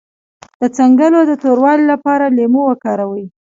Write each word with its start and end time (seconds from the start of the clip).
د 0.61 0.63
څنګلو 0.77 1.19
د 1.29 1.31
توروالي 1.43 1.85
لپاره 1.93 2.25
لیمو 2.37 2.61
وکاروئ 2.69 3.25